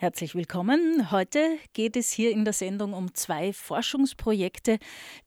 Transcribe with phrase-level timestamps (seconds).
[0.00, 1.10] Herzlich willkommen.
[1.10, 4.78] Heute geht es hier in der Sendung um zwei Forschungsprojekte,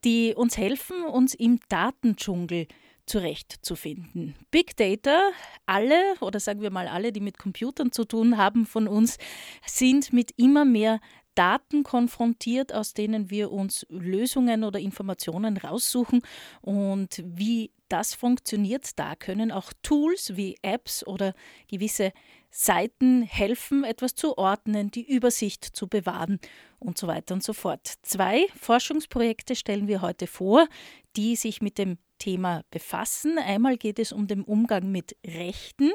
[0.03, 2.65] die uns helfen, uns im Datendschungel
[3.05, 4.33] zurechtzufinden.
[4.49, 5.29] Big Data,
[5.67, 9.19] alle oder sagen wir mal alle, die mit Computern zu tun haben von uns,
[9.67, 10.99] sind mit immer mehr
[11.35, 16.23] Daten konfrontiert, aus denen wir uns Lösungen oder Informationen raussuchen.
[16.61, 21.35] Und wie das funktioniert, da können auch Tools wie Apps oder
[21.67, 22.11] gewisse
[22.49, 26.39] Seiten helfen, etwas zu ordnen, die Übersicht zu bewahren
[26.79, 27.93] und so weiter und so fort.
[28.01, 30.67] Zwei Forschungsprojekte stellen wir heute vor,
[31.15, 33.37] die sich mit dem Thema befassen.
[33.37, 35.91] Einmal geht es um den Umgang mit Rechten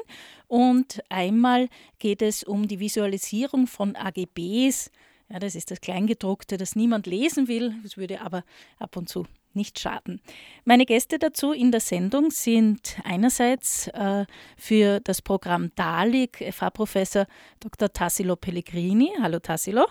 [0.47, 4.89] und einmal geht es um die Visualisierung von AGBs.
[5.29, 7.75] Ja, das ist das Kleingedruckte, das niemand lesen will.
[7.83, 8.45] Es würde aber
[8.77, 10.21] ab und zu nicht schaden.
[10.65, 14.25] Meine Gäste dazu in der Sendung sind einerseits äh,
[14.57, 17.25] für das Programm DALIG FH-Professor
[17.59, 17.91] Dr.
[17.91, 19.11] Tassilo Pellegrini.
[19.21, 19.85] Hallo Tassilo.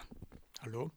[0.63, 0.91] Hallo.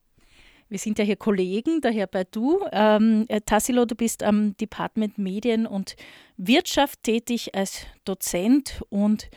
[0.72, 2.62] Wir sind ja hier Kollegen, daher bei du.
[2.72, 5.98] Ähm, äh, Tassilo, du bist am Department Medien und
[6.38, 9.30] Wirtschaft tätig als Dozent und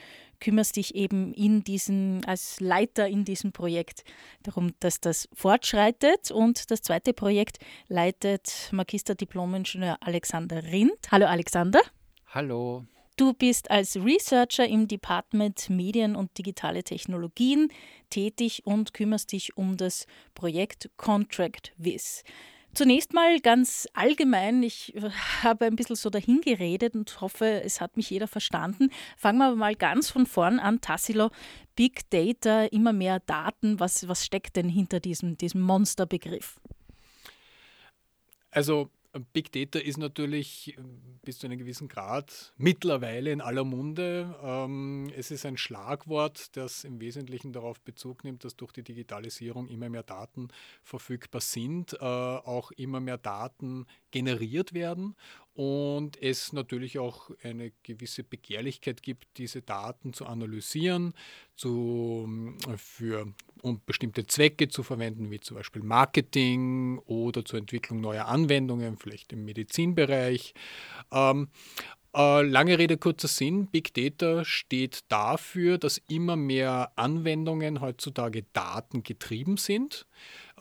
[0.45, 4.05] kümmerst dich eben in diesen, als Leiter in diesem Projekt
[4.43, 6.31] darum, dass das fortschreitet.
[6.31, 11.11] Und das zweite Projekt leitet Magister Diplom-Ingenieur Alexander Rindt.
[11.11, 11.81] Hallo Alexander.
[12.27, 12.85] Hallo.
[13.17, 17.69] Du bist als Researcher im Department Medien und digitale Technologien
[18.11, 22.23] tätig und kümmerst dich um das Projekt Contract Viz.
[22.75, 25.11] Zunächst mal ganz allgemein, ich äh,
[25.43, 28.91] habe ein bisschen so dahingeredet und hoffe, es hat mich jeder verstanden.
[29.17, 30.81] Fangen wir mal ganz von vorn an.
[30.81, 31.31] Tassilo,
[31.77, 33.79] Big Data, immer mehr Daten.
[33.79, 36.61] Was, was steckt denn hinter diesem, diesem Monsterbegriff?
[38.51, 38.91] Also
[39.33, 44.37] Big Data ist natürlich ähm, bis zu einem gewissen Grad mittlerweile in aller Munde.
[44.43, 49.69] Ähm, es ist ein Schlagwort, das im Wesentlichen darauf Bezug nimmt, dass durch die Digitalisierung
[49.69, 50.49] immer mehr Daten
[50.83, 55.15] verfügbar sind, äh, auch immer mehr Daten generiert werden
[55.55, 61.15] und es natürlich auch eine gewisse Begehrlichkeit gibt, diese Daten zu analysieren,
[61.55, 68.27] zu, für um bestimmte Zwecke zu verwenden, wie zum Beispiel Marketing oder zur Entwicklung neuer
[68.27, 70.55] Anwendungen, vielleicht im Medizinbereich.
[71.13, 73.67] Ähm, äh, lange Rede, kurzer Sinn.
[73.67, 80.07] Big Data steht dafür, dass immer mehr Anwendungen heutzutage datengetrieben sind.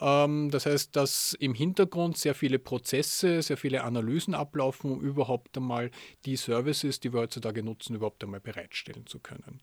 [0.00, 5.56] Ähm, das heißt, dass im Hintergrund sehr viele Prozesse, sehr viele Analysen ablaufen, um überhaupt
[5.56, 5.90] einmal
[6.24, 9.60] die Services, die wir heutzutage nutzen, überhaupt einmal bereitstellen zu können.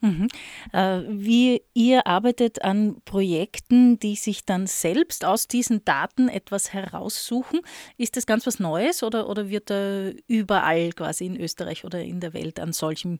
[0.00, 0.28] Mhm.
[0.72, 7.60] Äh, wie ihr arbeitet an Projekten, die sich dann selbst aus diesen Daten etwas heraussuchen.
[7.98, 12.20] Ist das ganz was Neues oder, oder wird da überall quasi in Österreich oder in
[12.20, 13.18] der Welt an solchen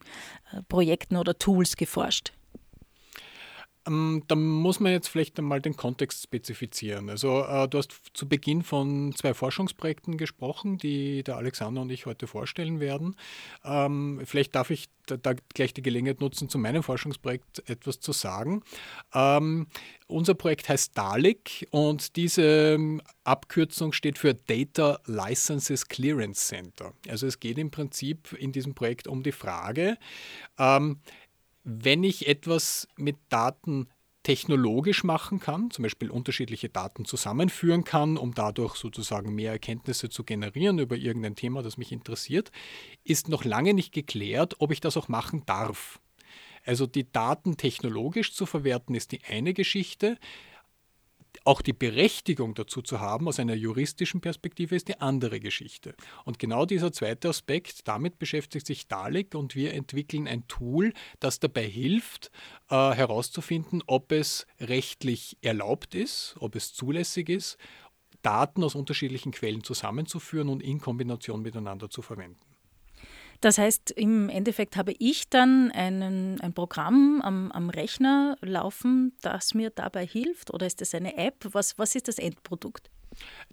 [0.53, 2.33] äh, Projekten oder Tools geforscht?
[3.87, 7.09] Ähm, da muss man jetzt vielleicht einmal den Kontext spezifizieren.
[7.09, 12.07] Also äh, du hast zu Beginn von zwei Forschungsprojekten gesprochen, die der Alexander und ich
[12.07, 13.17] heute vorstellen werden.
[13.65, 18.13] Ähm, vielleicht darf ich da, da, gleich die Gelegenheit nutzen, zu meinem Forschungsprojekt etwas zu
[18.13, 18.63] sagen.
[19.15, 19.67] Ähm,
[20.07, 26.93] unser Projekt heißt DALIC und diese ähm, Abkürzung steht für Data Licenses Clearance Center.
[27.09, 29.97] Also es geht im Prinzip in diesem Projekt um die Frage,
[30.59, 31.01] ähm,
[31.65, 33.89] wenn ich etwas mit Daten
[34.23, 40.25] technologisch machen kann, zum Beispiel unterschiedliche Daten zusammenführen kann, um dadurch sozusagen mehr Erkenntnisse zu
[40.25, 42.51] generieren über irgendein Thema, das mich interessiert,
[43.03, 46.01] ist noch lange nicht geklärt, ob ich das auch machen darf.
[46.65, 50.19] Also die Daten technologisch zu verwerten ist die eine Geschichte
[51.45, 55.95] auch die Berechtigung dazu zu haben, aus einer juristischen Perspektive, ist die andere Geschichte.
[56.25, 61.41] Und genau dieser zweite Aspekt, damit beschäftigt sich Dalek und wir entwickeln ein Tool, das
[61.41, 62.31] dabei hilft,
[62.69, 67.59] äh, herauszufinden, ob es rechtlich erlaubt ist, ob es zulässig ist,
[68.23, 72.50] Daten aus unterschiedlichen Quellen zusammenzuführen und in Kombination miteinander zu verwenden.
[73.41, 79.55] Das heißt, im Endeffekt habe ich dann einen, ein Programm am, am Rechner laufen, das
[79.55, 80.53] mir dabei hilft?
[80.53, 81.47] Oder ist das eine App?
[81.53, 82.91] Was, was ist das Endprodukt?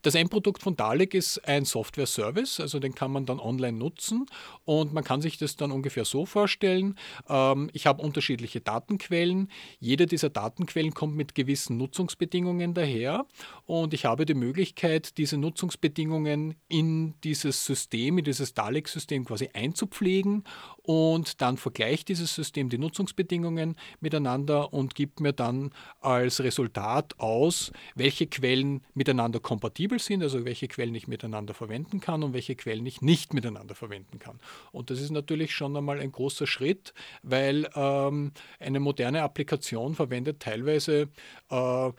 [0.03, 4.27] Das Endprodukt von Dalek ist ein Software-Service, also den kann man dann online nutzen
[4.63, 6.95] und man kann sich das dann ungefähr so vorstellen.
[7.27, 9.49] Ähm, ich habe unterschiedliche Datenquellen.
[9.79, 13.25] Jede dieser Datenquellen kommt mit gewissen Nutzungsbedingungen daher
[13.65, 20.43] und ich habe die Möglichkeit, diese Nutzungsbedingungen in dieses System, in dieses Dalek-System quasi einzupflegen
[20.83, 25.71] und dann vergleicht dieses System die Nutzungsbedingungen miteinander und gibt mir dann
[26.01, 32.21] als Resultat aus, welche Quellen miteinander kompatibel sind, also welche Quellen ich miteinander verwenden kann
[32.21, 34.41] und welche Quellen ich nicht miteinander verwenden kann.
[34.73, 40.41] Und das ist natürlich schon einmal ein großer Schritt, weil ähm, eine moderne Applikation verwendet
[40.41, 41.07] teilweise
[41.49, 41.91] äh,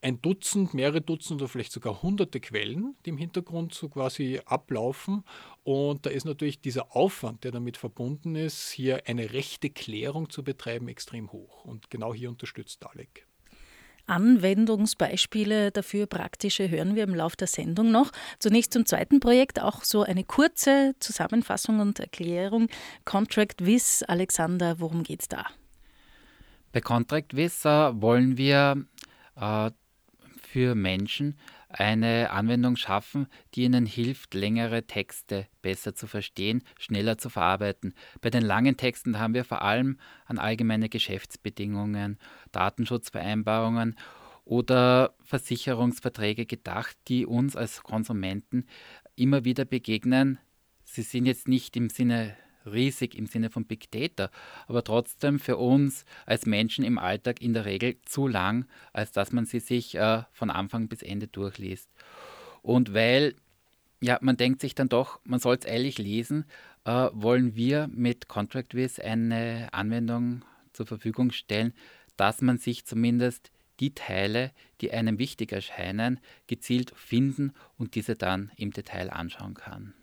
[0.00, 5.22] ein Dutzend, mehrere Dutzend oder vielleicht sogar hunderte Quellen, die im Hintergrund so quasi ablaufen.
[5.62, 10.42] Und da ist natürlich dieser Aufwand, der damit verbunden ist, hier eine rechte Klärung zu
[10.42, 11.64] betreiben, extrem hoch.
[11.64, 13.27] Und genau hier unterstützt Dalek.
[14.08, 18.10] Anwendungsbeispiele dafür, praktische, hören wir im Laufe der Sendung noch.
[18.38, 22.68] Zunächst zum zweiten Projekt, auch so eine kurze Zusammenfassung und Erklärung.
[23.04, 25.46] Contract Wiz, Alexander, worum geht es da?
[26.72, 27.68] Bei Contract Wiz äh,
[28.00, 28.84] wollen wir
[29.36, 29.70] äh,
[30.40, 37.28] für Menschen eine Anwendung schaffen, die ihnen hilft, längere Texte besser zu verstehen, schneller zu
[37.28, 37.94] verarbeiten.
[38.20, 42.18] Bei den langen Texten haben wir vor allem an allgemeine Geschäftsbedingungen,
[42.52, 43.96] Datenschutzvereinbarungen
[44.44, 48.66] oder Versicherungsverträge gedacht, die uns als Konsumenten
[49.14, 50.38] immer wieder begegnen.
[50.84, 52.34] Sie sind jetzt nicht im Sinne
[52.66, 54.30] riesig im Sinne von Big Data,
[54.66, 59.32] aber trotzdem für uns als Menschen im Alltag in der Regel zu lang, als dass
[59.32, 61.88] man sie sich äh, von Anfang bis Ende durchliest.
[62.62, 63.34] Und weil
[64.00, 66.44] ja, man denkt sich dann doch, man soll es ehrlich lesen,
[66.84, 71.72] äh, wollen wir mit ContractWiz eine Anwendung zur Verfügung stellen,
[72.16, 73.50] dass man sich zumindest
[73.80, 79.94] die Teile, die einem wichtig erscheinen, gezielt finden und diese dann im Detail anschauen kann.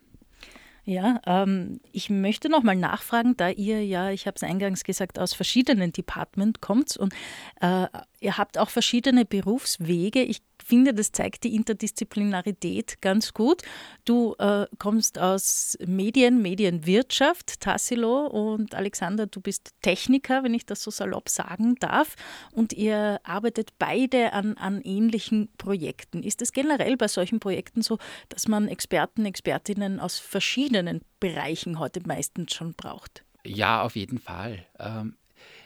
[0.88, 5.18] Ja, ähm, ich möchte noch mal nachfragen, da ihr ja, ich habe es eingangs gesagt,
[5.18, 7.12] aus verschiedenen Departments kommt und
[7.60, 7.88] äh,
[8.26, 10.24] ihr habt auch verschiedene Berufswege.
[10.24, 13.62] Ich finde, das zeigt die Interdisziplinarität ganz gut.
[14.04, 20.82] Du äh, kommst aus Medien, Medienwirtschaft, Tassilo und Alexander, du bist Techniker, wenn ich das
[20.82, 22.16] so salopp sagen darf.
[22.52, 26.24] Und ihr arbeitet beide an, an ähnlichen Projekten.
[26.24, 28.00] Ist es generell bei solchen Projekten so,
[28.30, 33.24] dass man Experten, Expertinnen aus verschiedenen Bereichen heute meistens schon braucht?
[33.46, 34.66] Ja, auf jeden Fall.
[34.80, 35.16] Ähm,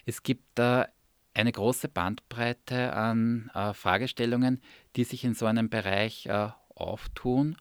[0.05, 0.89] es gibt da
[1.39, 4.61] eine große Bandbreite an äh, Fragestellungen,
[4.95, 7.55] die sich in so einem Bereich äh, auftun.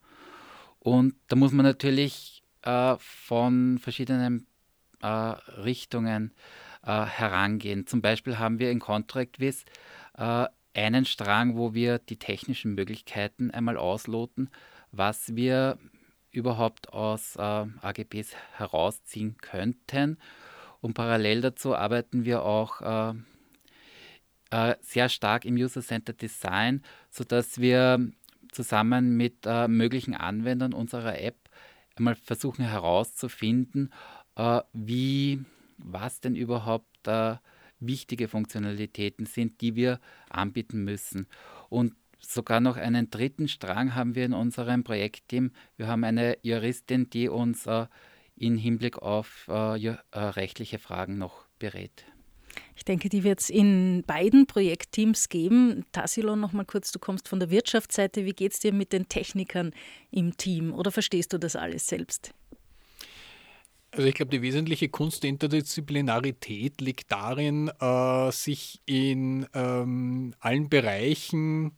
[0.81, 4.47] Und da muss man natürlich äh, von verschiedenen
[5.01, 6.35] äh, Richtungen
[6.85, 7.87] äh, herangehen.
[7.87, 9.65] Zum Beispiel haben wir in ContractWiz
[10.17, 14.51] äh, einen Strang, wo wir die technischen Möglichkeiten einmal ausloten,
[14.93, 15.79] was wir
[16.31, 20.19] überhaupt aus AGBs herausziehen könnten.
[20.81, 23.15] Und parallel dazu arbeiten wir auch äh,
[24.81, 28.11] sehr stark im User-Centered Design, sodass wir
[28.53, 31.37] zusammen mit äh, möglichen Anwendern unserer App
[31.97, 33.93] einmal versuchen herauszufinden,
[34.37, 35.45] äh, wie,
[35.79, 37.37] was denn überhaupt äh,
[37.81, 40.01] wichtige Funktionalitäten sind, die wir
[40.31, 41.27] anbieten müssen.
[41.69, 45.53] Und sogar noch einen dritten Strang haben wir in unserem Projektteam.
[45.77, 47.87] Wir haben eine Juristin, die uns äh,
[48.37, 49.53] in Hinblick auf äh,
[50.13, 52.05] rechtliche Fragen noch berät.
[52.77, 55.85] Ich denke, die wird es in beiden Projektteams geben.
[55.93, 58.25] Tassilo, noch mal kurz, du kommst von der Wirtschaftsseite.
[58.25, 59.73] Wie geht es dir mit den Technikern
[60.11, 62.33] im Team oder verstehst du das alles selbst?
[63.91, 70.69] Also ich glaube, die wesentliche Kunst der Interdisziplinarität liegt darin, äh, sich in ähm, allen
[70.69, 71.73] Bereichen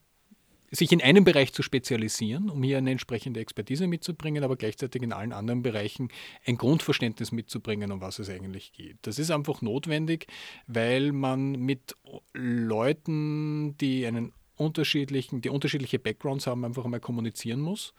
[0.70, 5.12] sich in einem Bereich zu spezialisieren, um hier eine entsprechende Expertise mitzubringen, aber gleichzeitig in
[5.12, 6.08] allen anderen Bereichen
[6.46, 8.98] ein Grundverständnis mitzubringen, um was es eigentlich geht.
[9.02, 10.26] Das ist einfach notwendig,
[10.66, 11.96] weil man mit
[12.32, 17.94] Leuten, die einen unterschiedlichen, die unterschiedliche Backgrounds haben, einfach einmal kommunizieren muss.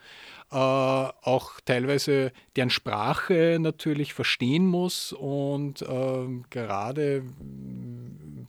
[0.51, 7.23] Äh, auch teilweise deren Sprache natürlich verstehen muss und äh, gerade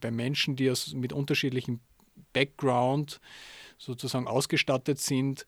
[0.01, 1.81] bei Menschen, die aus, mit unterschiedlichen
[2.35, 3.21] Background
[3.83, 5.45] sozusagen ausgestattet sind,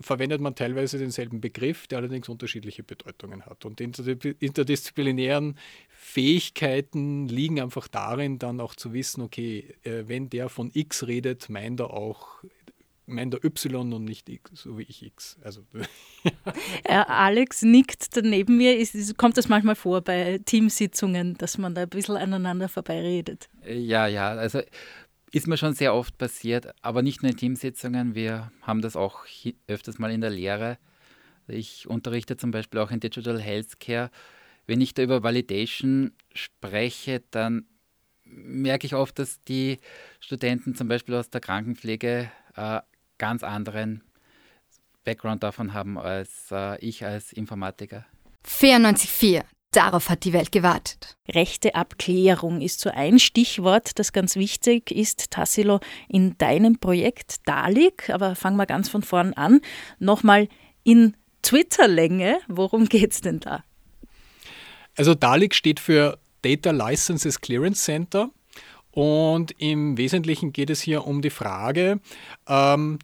[0.00, 3.64] verwendet man teilweise denselben Begriff, der allerdings unterschiedliche Bedeutungen hat.
[3.64, 5.56] Und die interdisziplinären
[5.88, 11.48] Fähigkeiten liegen einfach darin, dann auch zu wissen, okay, äh, wenn der von X redet,
[11.48, 12.42] meint er auch
[13.08, 15.38] meint er Y und nicht X, so wie ich X.
[15.42, 15.62] Also.
[16.84, 18.76] Alex nickt daneben mir.
[18.76, 23.48] Ist, kommt das manchmal vor bei Teamsitzungen, dass man da ein bisschen aneinander vorbeiredet?
[23.64, 24.30] Ja, ja.
[24.30, 24.60] Also
[25.36, 28.14] ist mir schon sehr oft passiert, aber nicht nur in Teamsitzungen.
[28.14, 29.26] Wir haben das auch
[29.68, 30.78] öfters mal in der Lehre.
[31.46, 34.10] Ich unterrichte zum Beispiel auch in Digital Healthcare.
[34.66, 37.66] Wenn ich da über Validation spreche, dann
[38.24, 39.78] merke ich oft, dass die
[40.20, 42.80] Studenten zum Beispiel aus der Krankenpflege äh,
[43.18, 44.02] ganz anderen
[45.04, 48.06] Background davon haben als äh, ich als Informatiker.
[48.46, 49.44] 94.4
[49.76, 51.18] Darauf hat die Welt gewartet.
[51.28, 58.08] Rechteabklärung ist so ein Stichwort, das ganz wichtig ist, Tassilo, in deinem Projekt DALIG.
[58.08, 59.60] Aber fangen wir ganz von vorn an.
[59.98, 60.48] Nochmal
[60.82, 63.64] in Twitter-Länge, worum geht es denn da?
[64.96, 68.30] Also DALIG steht für Data Licenses Clearance Center.
[68.92, 72.00] Und im Wesentlichen geht es hier um die Frage,
[72.48, 72.98] ähm,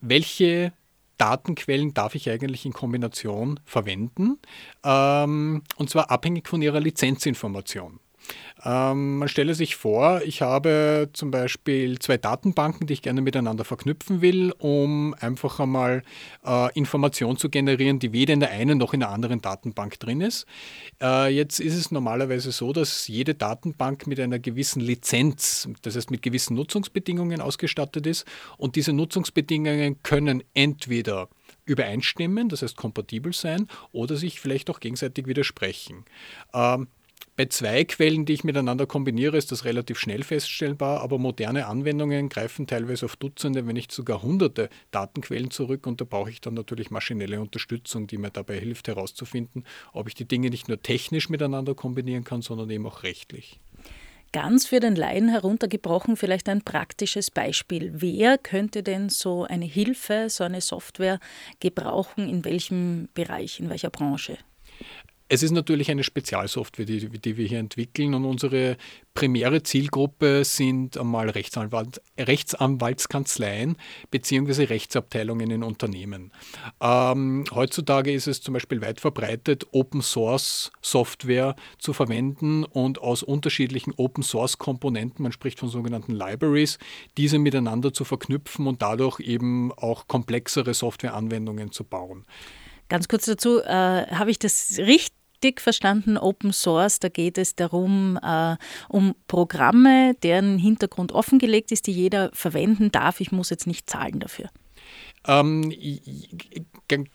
[0.00, 0.72] welche
[1.18, 4.38] Datenquellen darf ich eigentlich in Kombination verwenden,
[4.84, 8.00] ähm, und zwar abhängig von ihrer Lizenzinformation.
[8.64, 13.64] Ähm, man stelle sich vor, ich habe zum Beispiel zwei Datenbanken, die ich gerne miteinander
[13.64, 16.02] verknüpfen will, um einfach einmal
[16.44, 20.20] äh, Information zu generieren, die weder in der einen noch in der anderen Datenbank drin
[20.20, 20.46] ist.
[21.00, 26.10] Äh, jetzt ist es normalerweise so, dass jede Datenbank mit einer gewissen Lizenz, das heißt
[26.10, 31.28] mit gewissen Nutzungsbedingungen ausgestattet ist und diese Nutzungsbedingungen können entweder
[31.66, 36.04] übereinstimmen, das heißt kompatibel sein, oder sich vielleicht auch gegenseitig widersprechen.
[36.54, 36.88] Ähm,
[37.36, 42.30] bei zwei Quellen, die ich miteinander kombiniere, ist das relativ schnell feststellbar, aber moderne Anwendungen
[42.30, 46.54] greifen teilweise auf Dutzende, wenn nicht sogar hunderte Datenquellen zurück und da brauche ich dann
[46.54, 51.28] natürlich maschinelle Unterstützung, die mir dabei hilft herauszufinden, ob ich die Dinge nicht nur technisch
[51.28, 53.60] miteinander kombinieren kann, sondern eben auch rechtlich.
[54.32, 57.92] Ganz für den Laien heruntergebrochen vielleicht ein praktisches Beispiel.
[57.94, 61.20] Wer könnte denn so eine Hilfe, so eine Software
[61.60, 64.38] gebrauchen, in welchem Bereich, in welcher Branche?
[65.28, 68.76] Es ist natürlich eine Spezialsoftware, die, die, wir hier entwickeln und unsere
[69.12, 73.76] primäre Zielgruppe sind einmal Rechtsanwalt, Rechtsanwaltskanzleien
[74.12, 74.64] bzw.
[74.64, 76.30] Rechtsabteilungen in Unternehmen.
[76.80, 83.24] Ähm, heutzutage ist es zum Beispiel weit verbreitet, Open Source Software zu verwenden und aus
[83.24, 86.78] unterschiedlichen Open Source Komponenten, man spricht von sogenannten Libraries,
[87.16, 92.26] diese miteinander zu verknüpfen und dadurch eben auch komplexere Softwareanwendungen zu bauen.
[92.88, 95.15] Ganz kurz dazu, äh, habe ich das richtig
[95.58, 96.18] verstanden?
[96.18, 98.56] Open Source, da geht es darum, äh,
[98.88, 103.20] um Programme, deren Hintergrund offengelegt ist, die jeder verwenden darf.
[103.20, 104.50] Ich muss jetzt nicht zahlen dafür.
[105.26, 105.74] Ähm,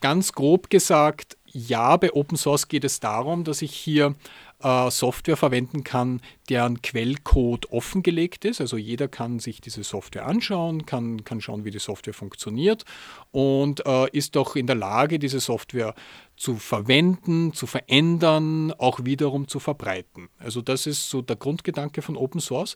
[0.01, 4.15] ganz grob gesagt, ja, bei Open Source geht es darum, dass ich hier
[4.61, 8.61] äh, Software verwenden kann, deren Quellcode offengelegt ist.
[8.61, 12.85] Also jeder kann sich diese Software anschauen, kann, kann schauen, wie die Software funktioniert
[13.31, 15.93] und äh, ist doch in der Lage, diese Software
[16.41, 20.27] zu verwenden, zu verändern, auch wiederum zu verbreiten.
[20.39, 22.75] Also das ist so der Grundgedanke von Open Source.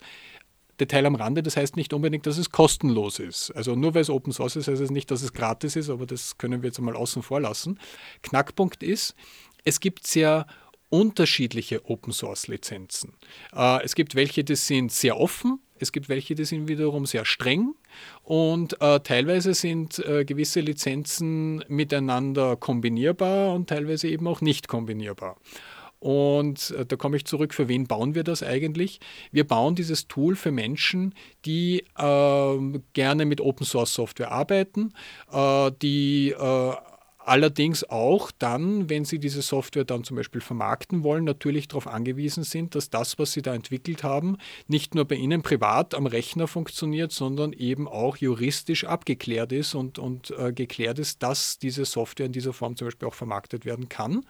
[0.79, 3.49] Detail am Rande, das heißt nicht unbedingt, dass es kostenlos ist.
[3.51, 6.05] Also nur weil es Open Source ist, heißt es nicht, dass es gratis ist, aber
[6.05, 7.79] das können wir jetzt einmal außen vor lassen.
[8.21, 9.15] Knackpunkt ist,
[9.63, 10.45] es gibt sehr
[10.89, 13.15] unterschiedliche Open Source Lizenzen.
[13.51, 17.25] Äh, es gibt welche, die sind sehr offen, es gibt welche, die sind wiederum sehr
[17.25, 17.75] streng
[18.23, 25.37] und äh, teilweise sind äh, gewisse Lizenzen miteinander kombinierbar und teilweise eben auch nicht kombinierbar.
[25.99, 28.99] Und äh, da komme ich zurück, für wen bauen wir das eigentlich?
[29.31, 31.15] Wir bauen dieses Tool für Menschen,
[31.45, 34.93] die äh, gerne mit Open Source Software arbeiten,
[35.31, 36.73] äh, die äh,
[37.25, 42.43] allerdings auch dann, wenn Sie diese Software dann zum Beispiel vermarkten wollen, natürlich darauf angewiesen
[42.43, 46.47] sind, dass das, was Sie da entwickelt haben, nicht nur bei Ihnen privat am Rechner
[46.47, 52.27] funktioniert, sondern eben auch juristisch abgeklärt ist und, und äh, geklärt ist, dass diese Software
[52.27, 54.25] in dieser Form zum Beispiel auch vermarktet werden kann.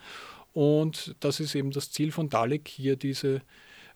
[0.54, 3.42] Und das ist eben das Ziel von Dalek, hier diese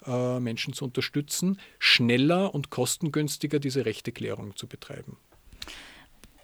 [0.06, 5.18] äh, Menschen zu unterstützen, schneller und kostengünstiger diese Rechteklärung zu betreiben.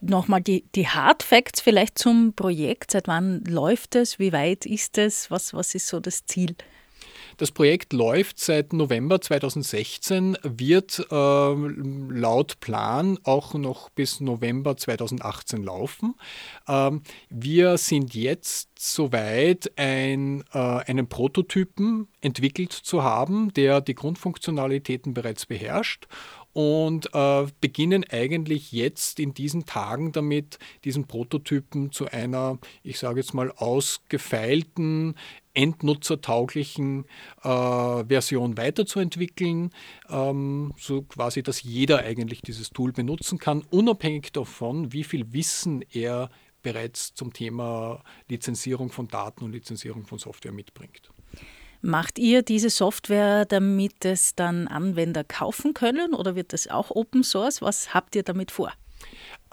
[0.01, 2.91] Nochmal die, die Hard Facts vielleicht zum Projekt.
[2.91, 4.19] Seit wann läuft es?
[4.19, 5.31] Wie weit ist es?
[5.31, 6.55] Was, was ist so das Ziel?
[7.37, 15.63] Das Projekt läuft seit November 2016, wird äh, laut Plan auch noch bis November 2018
[15.63, 16.15] laufen.
[16.67, 25.13] Ähm, wir sind jetzt soweit, ein, äh, einen Prototypen entwickelt zu haben, der die Grundfunktionalitäten
[25.13, 26.07] bereits beherrscht
[26.55, 33.19] und äh, beginnen eigentlich jetzt in diesen Tagen damit, diesen Prototypen zu einer, ich sage
[33.19, 35.15] jetzt mal, ausgefeilten,
[35.53, 37.07] endnutzertauglichen
[37.43, 39.71] äh, Version weiterzuentwickeln,
[40.09, 45.83] ähm, so quasi, dass jeder eigentlich dieses Tool benutzen kann, unabhängig davon, wie viel Wissen
[45.91, 46.29] er
[46.63, 51.11] bereits zum Thema Lizenzierung von Daten und Lizenzierung von Software mitbringt.
[51.85, 57.23] Macht ihr diese Software, damit es dann Anwender kaufen können oder wird das auch Open
[57.23, 57.61] Source?
[57.61, 58.73] Was habt ihr damit vor?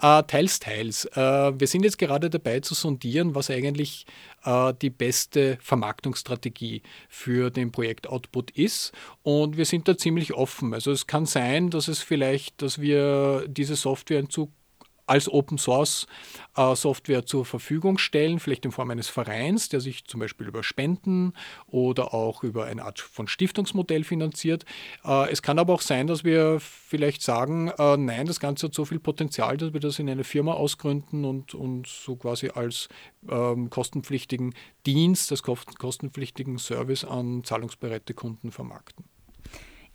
[0.01, 1.05] Äh, teils, teils.
[1.13, 4.07] Äh, wir sind jetzt gerade dabei zu sondieren, was eigentlich
[4.45, 8.93] äh, die beste Vermarktungsstrategie für den Projekt-Output ist.
[9.21, 10.73] Und wir sind da ziemlich offen.
[10.73, 14.62] Also es kann sein, dass es vielleicht, dass wir diese Software in Zukunft
[15.05, 16.07] als Open Source
[16.55, 20.63] äh, Software zur Verfügung stellen, vielleicht in Form eines Vereins, der sich zum Beispiel über
[20.63, 21.33] Spenden
[21.67, 24.65] oder auch über eine Art von Stiftungsmodell finanziert.
[25.03, 28.73] Äh, es kann aber auch sein, dass wir vielleicht sagen, äh, nein, das Ganze hat
[28.73, 32.87] so viel Potenzial, dass wir das in eine Firma ausgründen und, und so quasi als
[33.29, 34.53] ähm, kostenpflichtigen
[34.85, 39.05] Dienst, als kostenpflichtigen Service an zahlungsbereite Kunden vermarkten.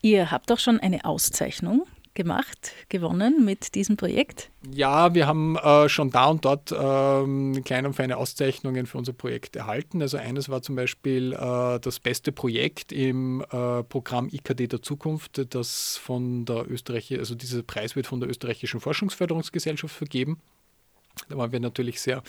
[0.01, 1.85] Ihr habt auch schon eine Auszeichnung
[2.19, 4.51] gemacht, gewonnen mit diesem Projekt?
[4.71, 9.13] Ja, wir haben äh, schon da und dort ähm, kleine und feine Auszeichnungen für unser
[9.13, 10.03] Projekt erhalten.
[10.03, 15.55] Also eines war zum Beispiel äh, das beste Projekt im äh, Programm IKD der Zukunft,
[15.55, 20.43] das von der Österreich, also dieser Preis wird von der österreichischen Forschungsförderungsgesellschaft vergeben.
[21.29, 22.23] Da waren wir natürlich sehr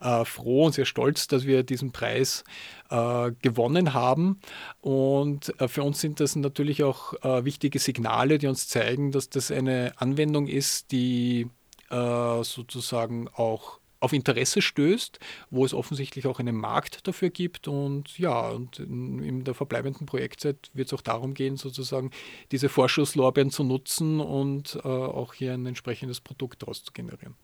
[0.00, 2.44] äh, froh und sehr stolz, dass wir diesen Preis
[2.90, 4.40] äh, gewonnen haben.
[4.80, 9.28] Und äh, für uns sind das natürlich auch äh, wichtige Signale, die uns zeigen, dass
[9.28, 11.48] das eine Anwendung ist, die
[11.90, 15.18] äh, sozusagen auch auf Interesse stößt,
[15.50, 17.66] wo es offensichtlich auch einen Markt dafür gibt.
[17.68, 22.10] Und ja, und in, der verbleibenden Projektzeit wird es auch darum gehen, sozusagen
[22.52, 27.34] diese Vorschusslorbeeren zu nutzen und äh, auch hier ein entsprechendes Produkt daraus zu generieren.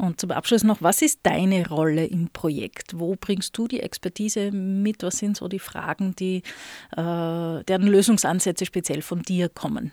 [0.00, 2.98] Und zum Abschluss noch, was ist deine Rolle im Projekt?
[2.98, 5.02] Wo bringst du die Expertise mit?
[5.02, 6.36] Was sind so die Fragen, die,
[6.92, 9.92] äh, deren Lösungsansätze speziell von dir kommen?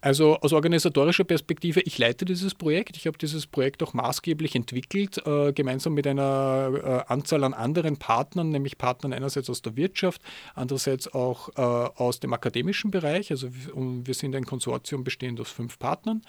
[0.00, 2.96] Also aus organisatorischer Perspektive, ich leite dieses Projekt.
[2.96, 7.96] Ich habe dieses Projekt auch maßgeblich entwickelt, äh, gemeinsam mit einer äh, Anzahl an anderen
[7.96, 10.22] Partnern, nämlich Partnern einerseits aus der Wirtschaft,
[10.54, 13.30] andererseits auch äh, aus dem akademischen Bereich.
[13.30, 16.22] Also wir sind ein Konsortium bestehend aus fünf Partnern.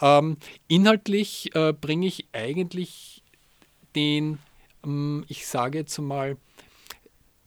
[0.00, 0.36] Ähm,
[0.68, 3.22] inhaltlich äh, bringe ich eigentlich
[3.94, 4.38] den,
[4.84, 6.36] ähm, ich sage jetzt mal,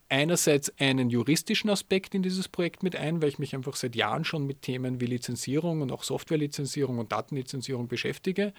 [0.10, 4.24] einerseits einen juristischen Aspekt in dieses Projekt mit ein, weil ich mich einfach seit Jahren
[4.24, 8.54] schon mit Themen wie Lizenzierung und auch Softwarelizenzierung und Datenlizenzierung beschäftige.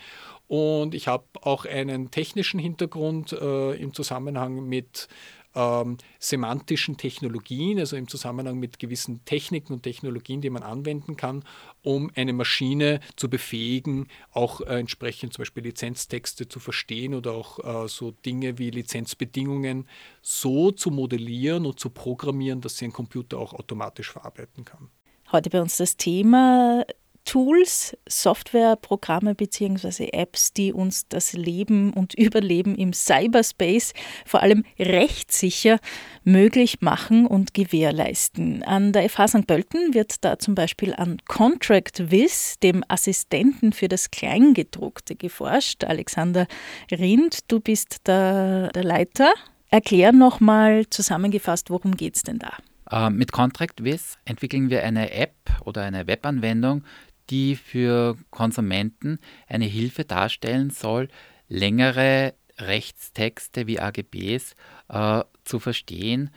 [0.49, 5.09] Und ich habe auch einen technischen Hintergrund äh, im Zusammenhang mit
[5.57, 11.43] ähm, semantischen Technologien, also im Zusammenhang mit gewissen Techniken und Technologien, die man anwenden kann,
[11.83, 17.85] um eine Maschine zu befähigen, auch äh, entsprechend zum Beispiel Lizenztexte zu verstehen oder auch
[17.85, 19.89] äh, so Dinge wie Lizenzbedingungen
[20.23, 24.91] so zu modellieren und zu programmieren, dass sie ein Computer auch automatisch verarbeiten kann.
[25.33, 26.85] Heute bei uns das Thema
[27.27, 30.09] Tools, Softwareprogramme bzw.
[30.13, 33.93] Apps, die uns das Leben und Überleben im Cyberspace
[34.25, 35.79] vor allem rechtssicher
[36.25, 38.63] möglich machen und gewährleisten.
[38.63, 39.47] An der FH St.
[39.47, 45.85] Pölten wird da zum Beispiel an ContractWiz, dem Assistenten für das Kleingedruckte, geforscht.
[45.85, 46.47] Alexander
[46.91, 49.35] Rind, du bist der, der Leiter.
[49.71, 52.53] Erklär nochmal zusammengefasst, worum geht es denn da?
[52.89, 55.35] Uh, mit ContractWiz entwickeln wir eine App
[55.65, 56.85] oder eine Webanwendung,
[57.31, 61.09] die für Konsumenten eine Hilfe darstellen soll,
[61.49, 64.55] längere Rechtstexte wie AGBs
[64.89, 66.31] äh, zu verstehen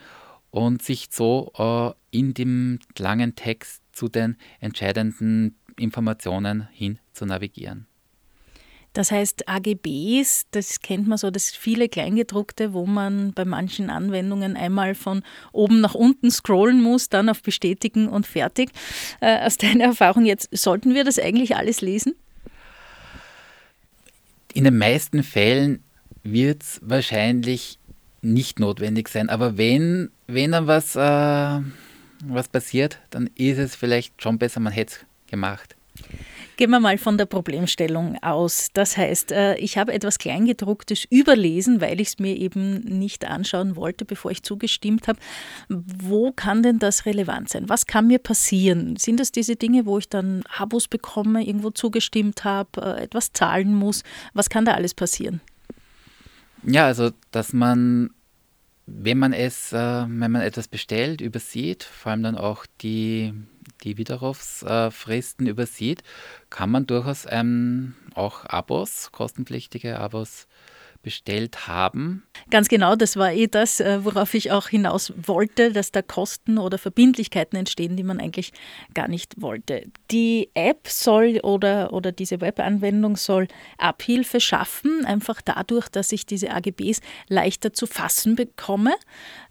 [0.52, 7.89] und sich so äh, in dem langen Text zu den entscheidenden Informationen hin zu navigieren.
[8.94, 14.58] Das heißt, AGBs, das kennt man so, das viele Kleingedruckte, wo man bei manchen Anwendungen
[14.58, 18.72] einmal von oben nach unten scrollen muss, dann auf Bestätigen und fertig.
[19.22, 22.16] Äh, aus deiner Erfahrung jetzt, sollten wir das eigentlich alles lesen?
[24.54, 25.84] In den meisten Fällen
[26.24, 27.78] wird es wahrscheinlich
[28.22, 31.62] nicht notwendig sein, aber wenn, wenn dann was, äh,
[32.26, 35.76] was passiert, dann ist es vielleicht schon besser, man hätte es gemacht.
[36.60, 38.68] Gehen wir mal von der Problemstellung aus.
[38.74, 43.78] Das heißt, äh, ich habe etwas Kleingedrucktes überlesen, weil ich es mir eben nicht anschauen
[43.78, 45.20] wollte, bevor ich zugestimmt habe.
[45.70, 47.70] Wo kann denn das relevant sein?
[47.70, 48.98] Was kann mir passieren?
[48.98, 53.74] Sind das diese Dinge, wo ich dann Abos bekomme, irgendwo zugestimmt habe, äh, etwas zahlen
[53.74, 54.04] muss?
[54.34, 55.40] Was kann da alles passieren?
[56.64, 58.10] Ja, also dass man
[58.86, 63.34] wenn man es, äh, wenn man etwas bestellt, übersieht, vor allem dann auch die
[63.84, 66.04] die Widerrufsfristen übersieht,
[66.50, 70.48] kann man durchaus ähm, auch Abos, kostenpflichtige Abos
[71.02, 72.24] bestellt haben.
[72.50, 76.58] Ganz genau, das war eh das, äh, worauf ich auch hinaus wollte, dass da Kosten
[76.58, 78.52] oder Verbindlichkeiten entstehen, die man eigentlich
[78.94, 79.84] gar nicht wollte.
[80.12, 86.52] Die App soll oder, oder diese Webanwendung soll Abhilfe schaffen, einfach dadurch, dass ich diese
[86.52, 88.94] AGBs leichter zu fassen bekomme.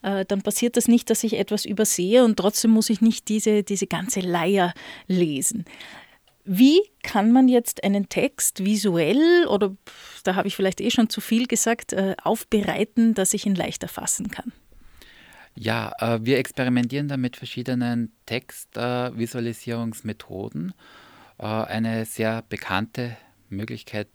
[0.03, 3.63] Äh, dann passiert das nicht, dass ich etwas übersehe und trotzdem muss ich nicht diese,
[3.63, 4.75] diese ganze Leier
[5.07, 5.65] lesen.
[6.51, 9.77] Wie kann man jetzt einen Text visuell oder
[10.25, 13.87] da habe ich vielleicht eh schon zu viel gesagt, äh, aufbereiten, dass ich ihn leichter
[13.87, 14.51] fassen kann?
[15.55, 20.73] Ja, äh, wir experimentieren da mit verschiedenen Textvisualisierungsmethoden.
[21.37, 23.19] Äh, eine sehr bekannte
[23.51, 24.09] Möglichkeit,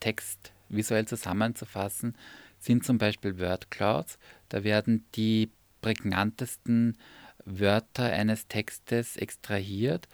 [0.00, 2.16] Text visuell zusammenzufassen,
[2.58, 4.18] sind zum Beispiel Word Clouds.
[4.48, 6.98] Da werden die prägnantesten
[7.44, 10.08] Wörter eines Textes extrahiert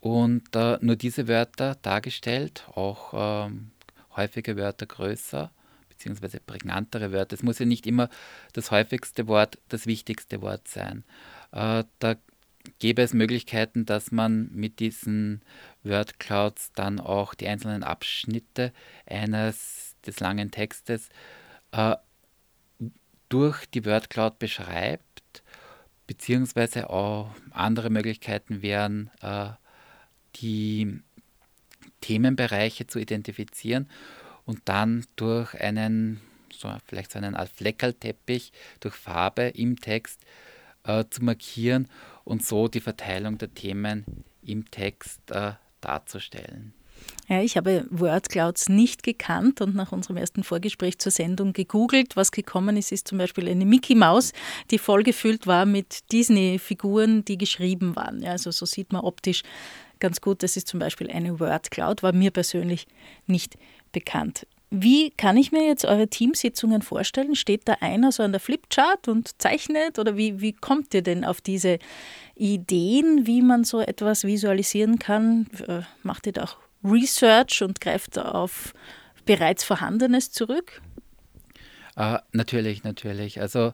[0.00, 3.70] und äh, nur diese Wörter dargestellt, auch ähm,
[4.16, 5.50] häufige Wörter größer
[5.88, 7.34] beziehungsweise prägnantere Wörter.
[7.34, 8.08] Es muss ja nicht immer
[8.52, 11.04] das häufigste Wort das wichtigste Wort sein.
[11.50, 12.16] Äh, da
[12.78, 15.42] gäbe es Möglichkeiten, dass man mit diesen
[15.82, 18.72] Word Clouds dann auch die einzelnen Abschnitte
[19.06, 21.08] eines des langen Textes
[21.72, 21.96] äh,
[23.28, 25.42] durch die Word Cloud beschreibt,
[26.06, 29.50] beziehungsweise auch andere Möglichkeiten wären, äh,
[30.36, 31.00] die
[32.00, 33.88] Themenbereiche zu identifizieren
[34.44, 36.20] und dann durch einen,
[36.52, 40.20] so vielleicht so einen Art Fleckerlteppich, durch Farbe im Text
[40.84, 41.88] äh, zu markieren
[42.24, 46.72] und so die Verteilung der Themen im Text äh, darzustellen.
[47.28, 52.16] Ja, ich habe Wordclouds nicht gekannt und nach unserem ersten Vorgespräch zur Sendung gegoogelt.
[52.16, 54.32] Was gekommen ist, ist zum Beispiel eine Mickey Maus,
[54.70, 58.22] die vollgefüllt war mit Disney-Figuren, die geschrieben waren.
[58.22, 59.42] Ja, also so sieht man optisch
[60.00, 60.42] ganz gut.
[60.42, 62.86] Das ist zum Beispiel eine Wordcloud, war mir persönlich
[63.26, 63.56] nicht
[63.92, 64.46] bekannt.
[64.70, 67.34] Wie kann ich mir jetzt eure Teamsitzungen vorstellen?
[67.34, 69.98] Steht da einer so an der Flipchart und zeichnet?
[69.98, 71.78] Oder wie, wie kommt ihr denn auf diese
[72.34, 75.46] Ideen, wie man so etwas visualisieren kann?
[75.66, 78.74] Äh, macht ihr da auch Research und greift auf
[79.24, 80.82] bereits Vorhandenes zurück?
[81.98, 83.40] Uh, natürlich, natürlich.
[83.40, 83.72] Also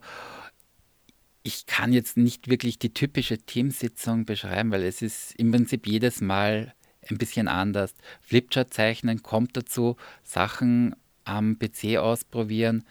[1.44, 6.22] ich kann jetzt nicht wirklich die typische Teamsitzung beschreiben, weil es ist im Prinzip jedes
[6.22, 6.74] Mal
[7.08, 7.94] ein bisschen anders.
[8.22, 12.82] Flipchart zeichnen kommt dazu, Sachen am PC ausprobieren,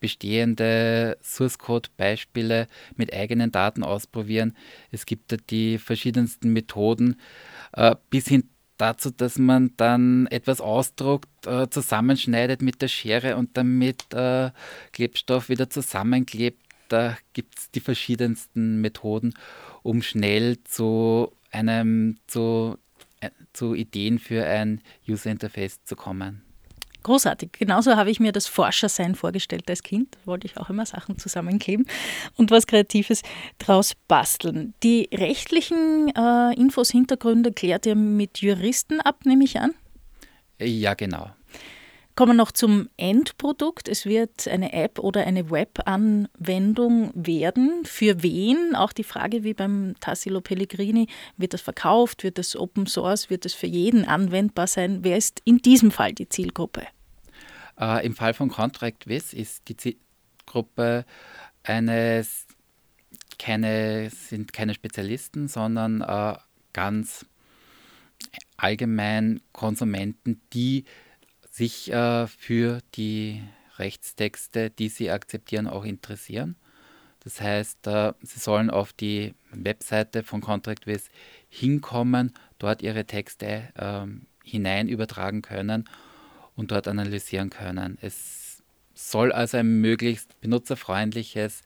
[0.00, 4.54] bestehende Source Code Beispiele mit eigenen Daten ausprobieren.
[4.90, 7.16] Es gibt da die verschiedensten Methoden
[7.72, 13.56] äh, bis hin dazu, dass man dann etwas ausdruckt, äh, zusammenschneidet mit der Schere und
[13.56, 14.50] dann mit äh,
[14.92, 16.67] Klebstoff wieder zusammenklebt.
[16.88, 19.34] Da gibt es die verschiedensten Methoden,
[19.82, 22.78] um schnell zu einem zu
[23.52, 26.42] zu Ideen für ein User Interface zu kommen.
[27.02, 27.52] Großartig.
[27.52, 30.14] Genauso habe ich mir das Forschersein vorgestellt als Kind.
[30.14, 31.86] Da wollte ich auch immer Sachen zusammenkleben
[32.36, 33.22] und was Kreatives
[33.58, 34.74] draus basteln.
[34.82, 39.74] Die rechtlichen äh, Infos, Hintergründe klärt ihr mit Juristen ab, nehme ich an?
[40.60, 41.30] Ja, genau.
[42.18, 43.88] Kommen wir noch zum Endprodukt.
[43.88, 47.84] Es wird eine App oder eine Web-Anwendung werden.
[47.84, 48.74] Für wen?
[48.74, 51.06] Auch die Frage wie beim Tassilo Pellegrini.
[51.36, 52.24] Wird das verkauft?
[52.24, 53.30] Wird das Open Source?
[53.30, 55.04] Wird das für jeden anwendbar sein?
[55.04, 56.88] Wer ist in diesem Fall die Zielgruppe?
[57.78, 61.04] Äh, Im Fall von Contract Wiz ist die Zielgruppe
[61.62, 62.48] eines
[63.38, 66.34] keine, sind keine Spezialisten, sondern äh,
[66.72, 67.26] ganz
[68.56, 70.84] allgemein Konsumenten, die
[71.58, 73.42] sich äh, für die
[73.78, 76.56] Rechtstexte, die sie akzeptieren, auch interessieren.
[77.24, 81.10] Das heißt, äh, sie sollen auf die Webseite von ContractWiz
[81.48, 84.06] hinkommen, dort ihre Texte äh,
[84.44, 85.88] hinein übertragen können
[86.54, 87.98] und dort analysieren können.
[88.00, 88.62] Es
[88.94, 91.62] soll also ein möglichst benutzerfreundliches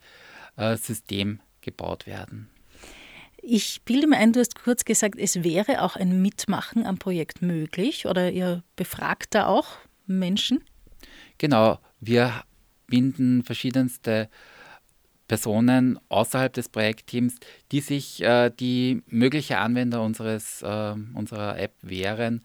[0.56, 2.48] äh, System gebaut werden.
[3.44, 7.42] Ich bilde mir ein, du hast kurz gesagt, es wäre auch ein Mitmachen am Projekt
[7.42, 9.66] möglich oder ihr befragt da auch
[10.06, 10.62] Menschen?
[11.38, 12.44] Genau, wir
[12.86, 14.28] binden verschiedenste
[15.26, 17.36] Personen außerhalb des Projektteams,
[17.72, 22.44] die sich äh, die mögliche Anwender unseres, äh, unserer App wären,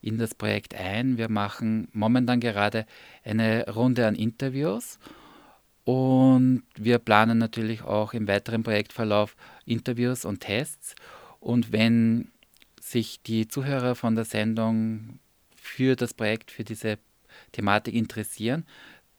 [0.00, 1.18] in das Projekt ein.
[1.18, 2.86] Wir machen momentan gerade
[3.24, 5.00] eine Runde an Interviews
[5.86, 10.96] und wir planen natürlich auch im weiteren Projektverlauf Interviews und Tests.
[11.38, 12.32] Und wenn
[12.80, 15.20] sich die Zuhörer von der Sendung
[15.54, 16.98] für das Projekt, für diese
[17.52, 18.66] Thematik interessieren,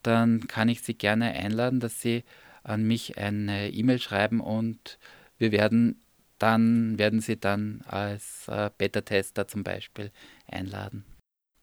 [0.04, 2.26] dann kann ich Sie gerne einladen, dass Sie
[2.64, 5.00] an mich eine E-Mail schreiben und
[5.38, 6.02] wir werden
[6.38, 10.12] dann werden Sie dann als äh, Beta-Tester zum Beispiel
[10.52, 11.06] einladen.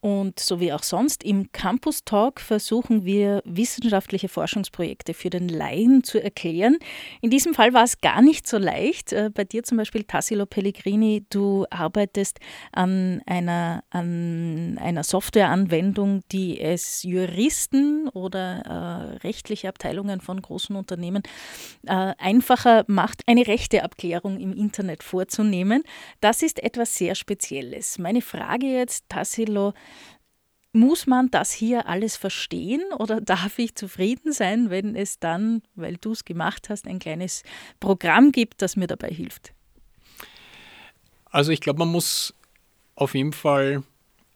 [0.05, 6.03] Und so wie auch sonst im Campus Talk versuchen wir wissenschaftliche Forschungsprojekte für den Laien
[6.03, 6.77] zu erklären.
[7.21, 9.13] In diesem Fall war es gar nicht so leicht.
[9.13, 12.37] Äh, bei dir zum Beispiel, Tassilo Pellegrini, du arbeitest
[12.71, 21.23] an einer, an einer Softwareanwendung, die es Juristen oder äh, rechtliche Abteilungen von großen Unternehmen
[21.87, 25.81] äh, einfacher macht, eine Rechteabklärung im Internet vorzunehmen.
[26.21, 27.97] Das ist etwas sehr Spezielles.
[27.97, 29.73] Meine Frage jetzt, Tassilo,
[30.75, 35.97] muss man das hier alles verstehen oder darf ich zufrieden sein, wenn es dann, weil
[35.97, 37.43] du es gemacht hast, ein kleines
[37.79, 39.53] Programm gibt, das mir dabei hilft?
[41.31, 42.33] Also ich glaube, man muss
[42.95, 43.83] auf jeden Fall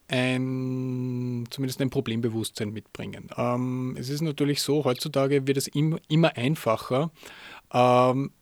[0.08, 3.30] ein, zumindest ein Problembewusstsein mitbringen.
[3.36, 7.10] Ähm, es ist natürlich so, heutzutage wird es im, immer einfacher,
[7.72, 8.32] ähm,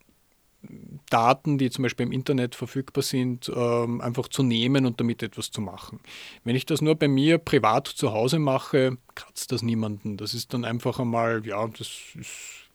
[1.08, 5.50] Daten, die zum Beispiel im Internet verfügbar sind, ähm, einfach zu nehmen und damit etwas
[5.50, 6.00] zu machen.
[6.44, 10.16] Wenn ich das nur bei mir privat zu Hause mache, kratzt das niemanden.
[10.16, 12.68] Das ist dann einfach einmal, ja, das ist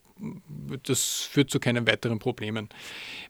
[0.83, 2.69] das führt zu keinen weiteren Problemen.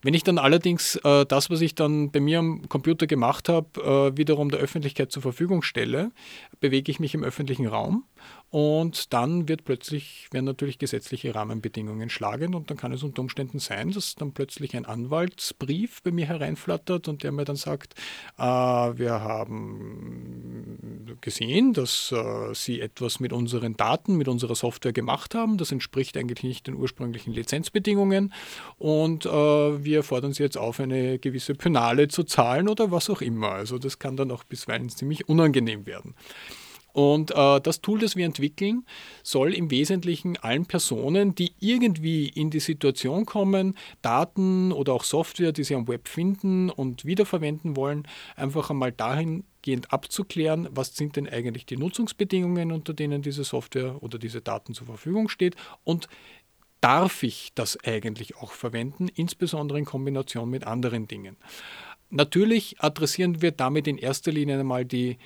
[0.02, 4.12] Wenn ich dann allerdings äh, das, was ich dann bei mir am Computer gemacht habe,
[4.14, 6.12] äh, wiederum der Öffentlichkeit zur Verfügung stelle,
[6.60, 8.04] bewege ich mich im öffentlichen Raum
[8.54, 13.58] und dann wird plötzlich, werden natürlich gesetzliche Rahmenbedingungen schlagend und dann kann es unter Umständen
[13.58, 17.96] sein, dass dann plötzlich ein Anwaltsbrief bei mir hereinflattert und der mir dann sagt,
[18.38, 25.34] äh, wir haben gesehen, dass äh, Sie etwas mit unseren Daten, mit unserer Software gemacht
[25.34, 25.58] haben.
[25.58, 28.36] Das entspricht eigentlich nicht den ursprünglichen Lizenzbedingungen
[28.78, 33.24] und äh, wir fordern Sie jetzt auf, eine gewisse Penale zu zahlen oder was auch
[33.24, 33.50] immer.
[33.50, 36.14] Also das kann dann auch bisweilen ziemlich unangenehm werden.
[36.94, 38.86] Und äh, das Tool, das wir entwickeln,
[39.24, 45.52] soll im Wesentlichen allen Personen, die irgendwie in die Situation kommen, Daten oder auch Software,
[45.52, 51.28] die sie am Web finden und wiederverwenden wollen, einfach einmal dahingehend abzuklären, was sind denn
[51.28, 56.08] eigentlich die Nutzungsbedingungen, unter denen diese Software oder diese Daten zur Verfügung steht und
[56.80, 61.38] darf ich das eigentlich auch verwenden, insbesondere in Kombination mit anderen Dingen.
[62.16, 65.18] Natürlich adressieren wir damit in erster Linie einmal die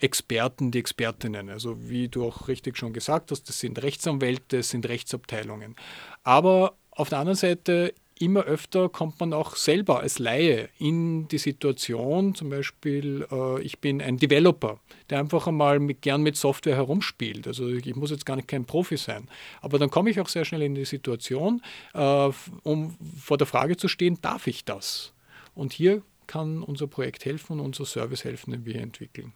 [0.00, 1.50] Experten, die Expertinnen.
[1.50, 5.74] Also wie du auch richtig schon gesagt hast, das sind Rechtsanwälte, das sind Rechtsabteilungen.
[6.22, 11.38] Aber auf der anderen Seite immer öfter kommt man auch selber als Laie in die
[11.38, 14.78] Situation, zum Beispiel, äh, ich bin ein Developer,
[15.10, 17.46] der einfach einmal mit, gern mit Software herumspielt.
[17.46, 19.28] Also ich muss jetzt gar nicht kein Profi sein.
[19.60, 22.30] Aber dann komme ich auch sehr schnell in die Situation, äh,
[22.62, 25.12] um vor der Frage zu stehen, darf ich das?
[25.54, 29.32] Und hier kann unser Projekt helfen und unser Service helfen, den wir entwickeln.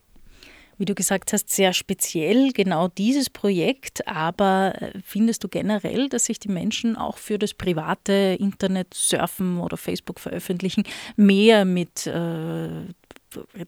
[0.79, 6.27] Wie du gesagt hast, sehr speziell genau dieses Projekt, aber äh, findest du generell, dass
[6.27, 10.85] sich die Menschen auch für das private Internet surfen oder Facebook veröffentlichen
[11.17, 12.69] mehr mit äh,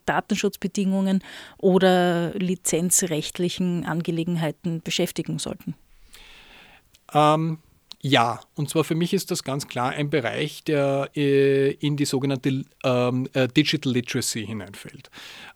[0.07, 1.23] Datenschutzbedingungen
[1.59, 5.75] oder lizenzrechtlichen Angelegenheiten beschäftigen sollten?
[7.13, 7.59] Ähm,
[8.03, 12.07] ja, und zwar für mich ist das ganz klar ein Bereich, der äh, in die
[12.07, 15.11] sogenannte ähm, äh, Digital Literacy hineinfällt.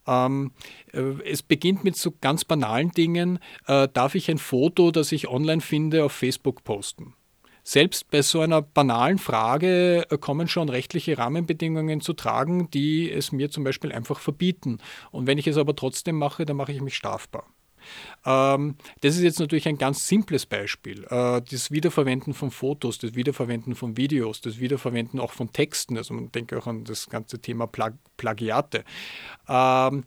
[0.07, 0.53] Ähm,
[0.93, 3.39] äh, es beginnt mit so ganz banalen Dingen.
[3.67, 7.15] Äh, darf ich ein Foto, das ich online finde, auf Facebook posten?
[7.63, 13.33] Selbst bei so einer banalen Frage äh, kommen schon rechtliche Rahmenbedingungen zu tragen, die es
[13.33, 14.79] mir zum Beispiel einfach verbieten.
[15.13, 17.54] Und wenn ich es aber trotzdem mache, dann mache ich mich strafbar.
[18.25, 21.05] Ähm, das ist jetzt natürlich ein ganz simples Beispiel.
[21.05, 25.97] Äh, das Wiederverwenden von Fotos, das Wiederverwenden von Videos, das Wiederverwenden auch von Texten.
[25.97, 28.85] Also man denke auch an das ganze Thema Plag Plagiate.
[29.49, 30.05] Ähm,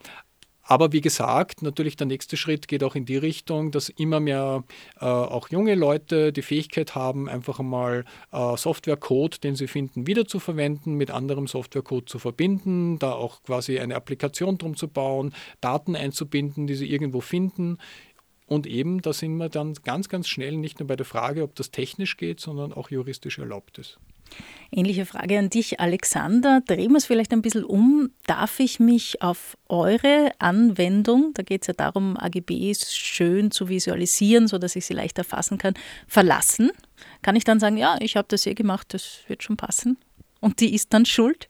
[0.69, 4.65] aber wie gesagt, natürlich der nächste Schritt geht auch in die Richtung, dass immer mehr
[4.99, 8.03] äh, auch junge Leute die Fähigkeit haben, einfach einmal
[8.33, 13.95] äh, Softwarecode, den sie finden, wiederzuverwenden, mit anderem Softwarecode zu verbinden, da auch quasi eine
[13.95, 17.77] Applikation drum zu bauen, Daten einzubinden, die sie irgendwo finden.
[18.45, 21.55] Und eben, da sind wir dann ganz, ganz schnell nicht nur bei der Frage, ob
[21.55, 23.99] das technisch geht, sondern auch juristisch erlaubt ist.
[24.71, 26.61] Ähnliche Frage an dich, Alexander.
[26.65, 28.11] Drehen wir es vielleicht ein bisschen um.
[28.25, 34.47] Darf ich mich auf eure Anwendung, da geht es ja darum, AGBs schön zu visualisieren,
[34.47, 35.73] sodass ich sie leicht erfassen kann,
[36.07, 36.71] verlassen?
[37.21, 39.97] Kann ich dann sagen, ja, ich habe das hier gemacht, das wird schon passen?
[40.41, 41.47] Und die ist dann schuld?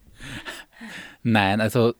[1.23, 1.93] Nein, also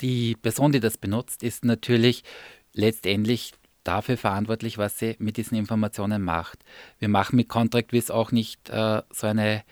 [0.00, 2.24] die Person, die das benutzt, ist natürlich
[2.72, 3.52] letztendlich
[3.84, 6.64] dafür verantwortlich, was sie mit diesen Informationen macht.
[6.98, 9.62] Wir machen mit ContractWiz auch nicht äh, so eine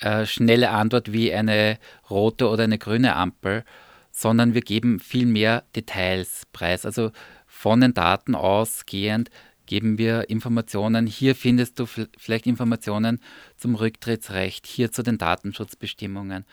[0.00, 1.78] äh, schnelle Antwort wie eine
[2.10, 3.64] rote oder eine grüne Ampel,
[4.10, 6.84] sondern wir geben viel mehr Details preis.
[6.84, 7.12] Also
[7.46, 9.30] von den Daten ausgehend
[9.66, 11.06] geben wir Informationen.
[11.06, 13.20] Hier findest du vielleicht Informationen
[13.56, 16.44] zum Rücktrittsrecht, hier zu den Datenschutzbestimmungen.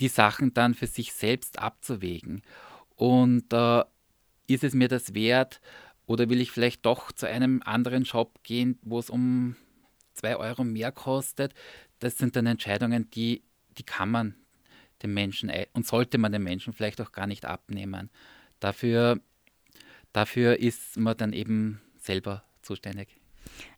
[0.00, 2.42] Die Sachen dann für sich selbst abzuwägen.
[2.96, 3.82] Und äh,
[4.46, 5.60] ist es mir das wert,
[6.10, 9.54] oder will ich vielleicht doch zu einem anderen Shop gehen, wo es um
[10.12, 11.54] zwei Euro mehr kostet?
[12.00, 13.44] Das sind dann Entscheidungen, die,
[13.78, 14.34] die kann man
[15.04, 18.10] dem Menschen und sollte man dem Menschen vielleicht auch gar nicht abnehmen.
[18.58, 19.20] Dafür,
[20.12, 23.20] dafür ist man dann eben selber zuständig.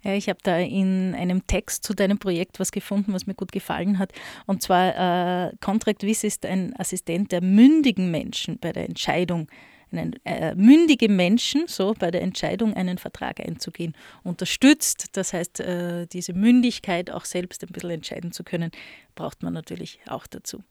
[0.03, 3.53] Ja, ich habe da in einem Text zu deinem Projekt was gefunden, was mir gut
[3.53, 4.12] gefallen hat.
[4.47, 9.49] Und zwar, äh, Contract Wiss ist ein Assistent der mündigen Menschen bei der Entscheidung
[9.92, 15.16] einen, äh, mündige Menschen so bei der Entscheidung, einen Vertrag einzugehen, unterstützt.
[15.16, 18.70] Das heißt, äh, diese Mündigkeit auch selbst ein bisschen entscheiden zu können,
[19.14, 20.62] braucht man natürlich auch dazu.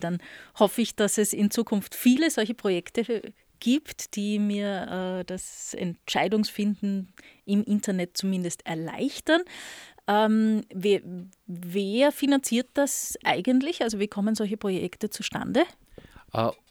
[0.00, 0.18] Dann
[0.58, 3.22] hoffe ich, dass es in Zukunft viele solche Projekte
[3.60, 7.12] gibt, die mir äh, das Entscheidungsfinden
[7.44, 9.42] im Internet zumindest erleichtern.
[10.06, 11.00] Ähm, wer,
[11.46, 13.82] wer, finanziert das eigentlich?
[13.82, 15.64] Also wie kommen solche Projekte zustande?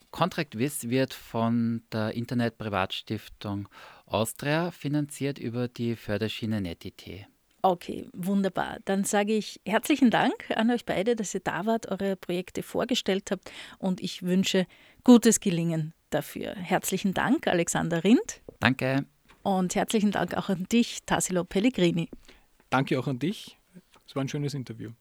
[0.07, 3.69] Uh, ContractWiz wird von der Internet-Privatstiftung
[4.05, 7.27] Austria finanziert über die Förderschiene NetIT.
[7.61, 8.77] Okay, wunderbar.
[8.85, 13.31] Dann sage ich herzlichen Dank an euch beide, dass ihr da wart, eure Projekte vorgestellt
[13.31, 14.67] habt und ich wünsche
[15.03, 16.55] gutes Gelingen dafür.
[16.55, 18.41] Herzlichen Dank, Alexander Rindt.
[18.59, 19.05] Danke.
[19.43, 22.09] Und herzlichen Dank auch an dich, Tassilo Pellegrini.
[22.69, 23.57] Danke auch an dich.
[24.05, 24.91] Es war ein schönes Interview.